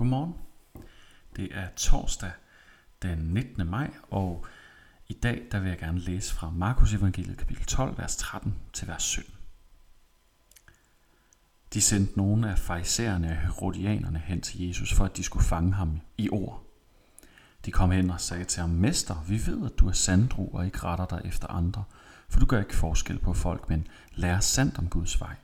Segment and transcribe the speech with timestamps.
[0.00, 0.34] Godmorgen.
[1.36, 2.30] Det er torsdag
[3.02, 3.66] den 19.
[3.66, 4.46] maj, og
[5.08, 8.88] i dag der vil jeg gerne læse fra Markus evangeliet kapitel 12, vers 13 til
[8.88, 9.34] vers 17.
[11.74, 15.72] De sendte nogle af farisæerne og herodianerne hen til Jesus, for at de skulle fange
[15.72, 16.64] ham i ord.
[17.64, 20.66] De kom hen og sagde til ham, Mester, vi ved, at du er sandru og
[20.66, 21.84] ikke retter dig efter andre,
[22.28, 25.34] for du gør ikke forskel på folk, men lærer sandt om Guds vej.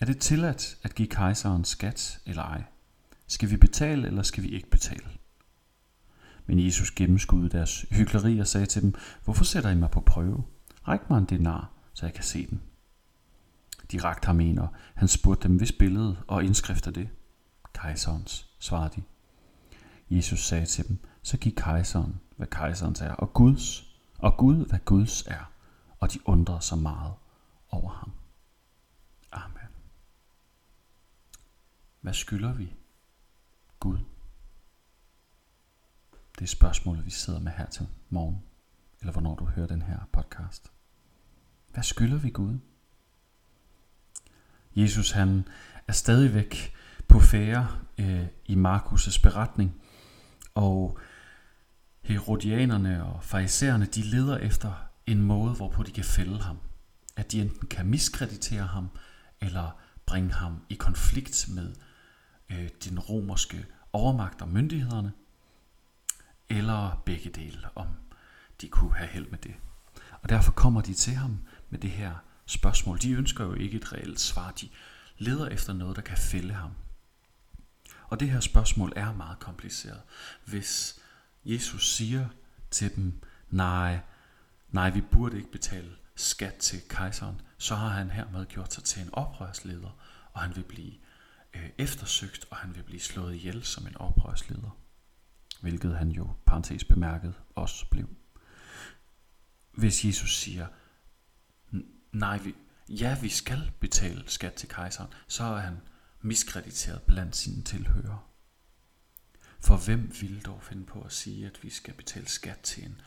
[0.00, 2.64] Er det tilladt at give kejseren skat eller ej?
[3.34, 5.06] Skal vi betale, eller skal vi ikke betale?
[6.46, 10.44] Men Jesus gennemskudde deres hyggeleri og sagde til dem, Hvorfor sætter I mig på prøve?
[10.88, 12.62] Ræk mig en denar, så jeg kan se den.
[13.92, 17.08] De rakte ham en, og han spurgte dem, hvis billede og indskrift er det?
[17.72, 19.02] Kejserens, svarede de.
[20.16, 24.78] Jesus sagde til dem, så giv kejseren, hvad kejserens er, og Guds, og Gud, hvad
[24.84, 25.52] Guds er.
[26.00, 27.14] Og de undrede sig meget
[27.70, 28.12] over ham.
[29.32, 29.68] Amen.
[32.00, 32.74] Hvad skylder vi
[33.84, 33.98] Gud?
[36.38, 38.42] Det er spørgsmålet, vi sidder med her til morgen,
[39.00, 40.72] eller hvornår du hører den her podcast.
[41.72, 42.58] Hvad skylder vi Gud?
[44.76, 45.48] Jesus han
[45.88, 46.74] er stadigvæk
[47.08, 47.68] på færre
[47.98, 49.82] øh, i Markus' beretning,
[50.54, 50.98] og
[52.02, 54.72] herodianerne og farisæerne, de leder efter
[55.06, 56.58] en måde, hvorpå de kan fælde ham.
[57.16, 58.88] At de enten kan miskreditere ham,
[59.40, 61.74] eller bringe ham i konflikt med
[62.54, 65.12] øh, den romerske overmagt og myndighederne,
[66.48, 67.86] eller begge dele, om
[68.60, 69.54] de kunne have held med det.
[70.22, 71.38] Og derfor kommer de til ham
[71.70, 72.14] med det her
[72.46, 72.98] spørgsmål.
[73.02, 74.68] De ønsker jo ikke et reelt svar, de
[75.18, 76.70] leder efter noget, der kan fælde ham.
[78.08, 80.02] Og det her spørgsmål er meget kompliceret.
[80.44, 81.00] Hvis
[81.44, 82.28] Jesus siger
[82.70, 84.00] til dem, nej,
[84.70, 89.02] nej, vi burde ikke betale skat til kejseren, så har han hermed gjort sig til
[89.02, 89.98] en oprørsleder,
[90.32, 90.92] og han vil blive
[91.54, 94.78] øh, eftersøgt, og han vil blive slået ihjel som en oprørsleder.
[95.60, 98.08] Hvilket han jo, parentes bemærket, også blev.
[99.72, 100.66] Hvis Jesus siger,
[102.12, 102.54] nej, vi,
[102.88, 105.80] ja, vi skal betale skat til kejseren, så er han
[106.22, 108.20] miskrediteret blandt sine tilhørere.
[109.60, 113.00] For hvem ville dog finde på at sige, at vi skal betale skat til en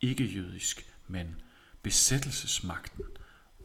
[0.00, 1.40] ikke-jødisk, men
[1.82, 3.04] besættelsesmagten,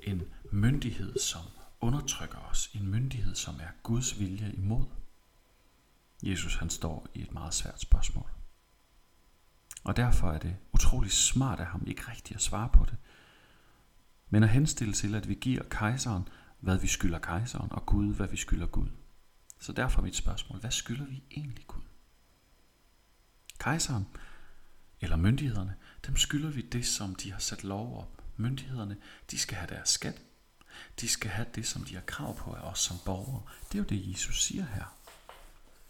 [0.01, 0.21] en
[0.51, 1.41] myndighed, som
[1.83, 4.85] undertrykker os, en myndighed, som er Guds vilje imod?
[6.23, 8.29] Jesus han står i et meget svært spørgsmål.
[9.83, 12.97] Og derfor er det utrolig smart af ham ikke rigtigt at svare på det,
[14.29, 16.27] men at henstille til, at vi giver kejseren,
[16.59, 18.87] hvad vi skylder kejseren, og Gud, hvad vi skylder Gud.
[19.59, 21.81] Så derfor mit spørgsmål, hvad skylder vi egentlig Gud?
[23.57, 24.07] Kejseren,
[25.01, 25.75] eller myndighederne,
[26.07, 28.23] dem skylder vi det, som de har sat lov op.
[28.37, 28.97] Myndighederne,
[29.31, 30.21] de skal have deres skat.
[31.01, 33.41] De skal have det, som de har krav på af os som borgere.
[33.71, 34.97] Det er jo det, Jesus siger her.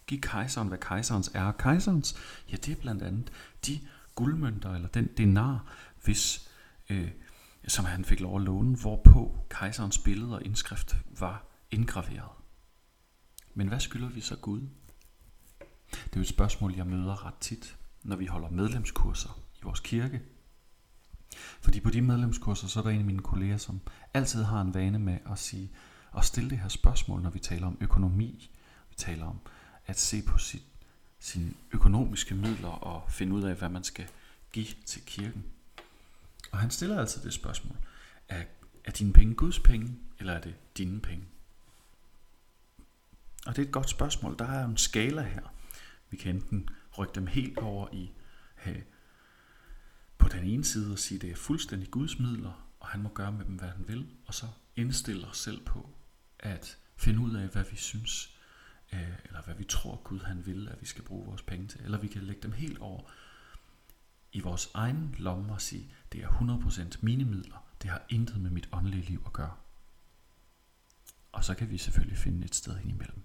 [0.06, 1.52] Giv kejseren, hvad kejserens er.
[1.52, 2.16] Kejserens,
[2.50, 3.32] ja, det er blandt andet
[3.66, 3.80] de
[4.14, 5.74] guldmønter, eller den denar,
[6.04, 6.50] hvis,
[6.90, 7.10] øh,
[7.68, 12.30] som han fik lov at låne, hvorpå kejserens billede og indskrift var indgraveret.
[13.54, 14.60] Men hvad skylder vi så Gud?
[15.90, 19.80] Det er jo et spørgsmål, jeg møder ret tit, når vi holder medlemskurser i vores
[19.80, 20.22] kirke.
[21.60, 23.80] Fordi på de medlemskurser, så er der en af mine kolleger, som
[24.14, 25.70] altid har en vane med at sige,
[26.16, 28.50] at stille det her spørgsmål, når vi taler om økonomi.
[28.90, 29.38] Vi taler om
[29.86, 30.62] at se på sit,
[31.18, 34.06] sine økonomiske midler og finde ud af, hvad man skal
[34.52, 35.44] give til kirken.
[36.52, 37.76] Og han stiller altid det spørgsmål,
[38.28, 38.44] er,
[38.84, 41.24] er dine penge Guds penge, eller er det dine penge?
[43.46, 44.38] Og det er et godt spørgsmål.
[44.38, 45.42] Der er en skala her.
[46.10, 46.68] Vi kan enten
[46.98, 48.10] rykke dem helt over i
[50.24, 53.08] på den ene side og sige, at det er fuldstændig Guds midler, og han må
[53.08, 54.46] gøre med dem, hvad han vil, og så
[54.76, 55.90] indstille os selv på
[56.38, 58.36] at finde ud af, hvad vi synes,
[58.92, 61.80] øh, eller hvad vi tror Gud han vil, at vi skal bruge vores penge til.
[61.84, 63.10] Eller vi kan lægge dem helt over
[64.32, 68.50] i vores egen lomme og sige, det er 100% mine midler, det har intet med
[68.50, 69.54] mit åndelige liv at gøre.
[71.32, 73.22] Og så kan vi selvfølgelig finde et sted ind imellem.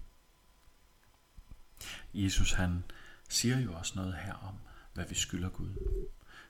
[2.14, 2.84] Jesus han
[3.28, 4.54] siger jo også noget her om,
[4.94, 5.74] hvad vi skylder Gud.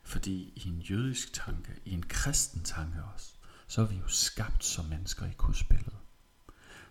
[0.03, 3.33] Fordi i en jødisk tanke, i en kristen tanke også,
[3.67, 5.95] så er vi jo skabt som mennesker i Guds billede.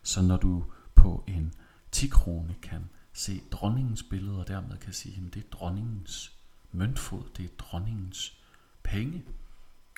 [0.02, 1.54] Så når du på en
[1.92, 6.36] 10 krone kan se dronningens billede, og dermed kan sige, at det er dronningens
[6.72, 8.38] møntfod, det er dronningens
[8.82, 9.24] penge,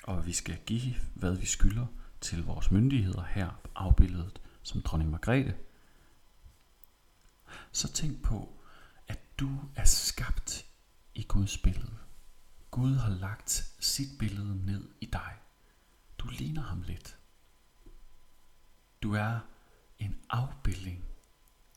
[0.03, 1.85] og vi skal give, hvad vi skylder
[2.21, 5.55] til vores myndigheder her afbildet som dronning Margrethe,
[7.71, 8.61] så tænk på,
[9.07, 10.65] at du er skabt
[11.15, 11.92] i Guds billede.
[12.73, 15.33] Gud har lagt sit billede ned i dig.
[16.17, 17.17] Du ligner ham lidt.
[19.03, 19.39] Du er
[19.99, 21.05] en afbildning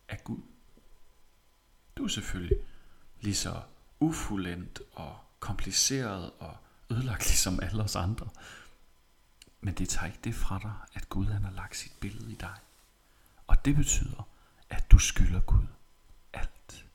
[0.09, 0.43] af Gud.
[1.97, 2.59] Du er selvfølgelig
[3.21, 3.63] lige så
[4.01, 6.57] ufuldendt og kompliceret og
[6.91, 8.29] ødelagt ligesom alle os andre.
[9.61, 12.37] Men det tager ikke det fra dig, at Gud han har lagt sit billede i
[12.37, 12.57] dig.
[13.47, 14.29] Og det betyder,
[14.71, 15.67] at du skylder Gud
[16.33, 16.87] alt.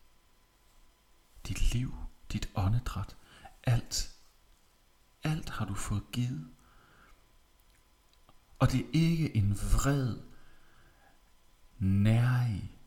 [1.48, 1.96] Dit liv,
[2.32, 3.16] dit åndedræt,
[3.64, 4.12] alt.
[5.24, 6.48] Alt har du fået givet.
[8.60, 10.18] Og det er ikke en vred,
[11.80, 12.78] nærig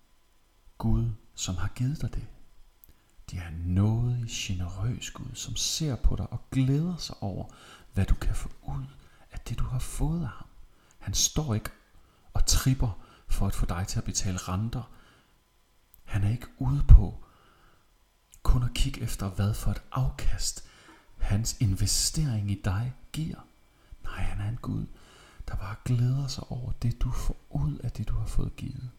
[0.79, 2.27] Gud, som har givet dig det.
[3.31, 7.55] Det er noget generøs Gud, som ser på dig og glæder sig over,
[7.93, 8.85] hvad du kan få ud
[9.31, 10.49] af det, du har fået af ham.
[10.99, 11.71] Han står ikke
[12.35, 14.93] og tripper for at få dig til at betale renter.
[16.05, 17.24] Han er ikke ude på
[18.45, 20.65] kun at kigge efter, hvad for et afkast
[21.19, 23.47] hans investering i dig giver.
[24.03, 24.87] Nej, han er en Gud,
[25.49, 28.91] der bare glæder sig over det, du får ud af det, du har fået givet.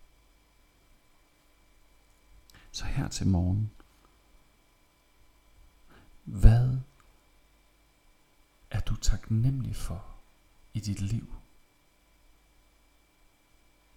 [2.71, 3.71] Så her til morgen,
[6.23, 6.77] hvad
[8.71, 10.05] er du taknemmelig for
[10.73, 11.33] i dit liv?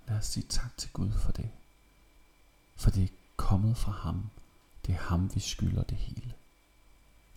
[0.09, 1.51] Lad os sige tak til Gud for det.
[2.77, 4.31] For det er kommet fra ham.
[4.89, 6.33] Det er ham, vi skylder det hele.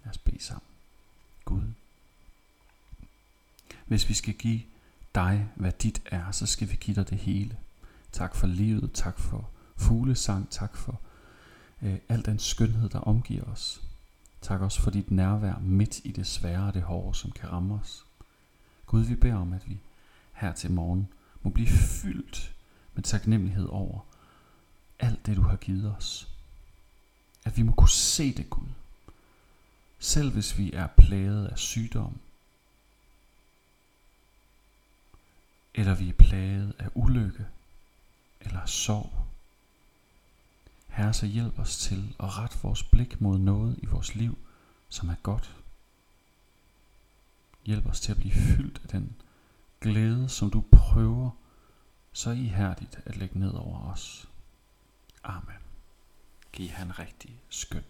[0.03, 0.67] Lad os bede sammen.
[1.45, 1.61] Gud.
[3.85, 4.61] Hvis vi skal give
[5.15, 7.57] dig, hvad dit er, så skal vi give dig det hele.
[8.11, 11.01] Tak for livet, tak for fuglesang, tak for
[11.81, 13.81] øh, al den skønhed, der omgiver os.
[14.41, 17.73] Tak også for dit nærvær midt i det svære og det hårde, som kan ramme
[17.73, 18.05] os.
[18.85, 19.79] Gud, vi beder om, at vi
[20.33, 21.07] her til morgen
[21.41, 22.55] må blive fyldt
[22.93, 23.99] med taknemmelighed over
[24.99, 26.30] alt det, du har givet os.
[27.43, 28.67] At vi må kunne se det, Gud.
[29.99, 32.19] Selv hvis vi er plaget af sygdom,
[35.73, 37.45] eller vi er plaget af ulykke
[38.41, 39.25] eller sorg.
[40.87, 44.37] Herre, så hjælp os til at rette vores blik mod noget i vores liv,
[44.89, 45.55] som er godt.
[47.65, 49.15] Hjælp os til at blive fyldt af den
[49.81, 51.29] glæde, som du prøver
[52.13, 54.29] så ihærdigt at lægge ned over os.
[55.23, 55.70] Amen.
[56.53, 57.83] Giv han rigtig skøn.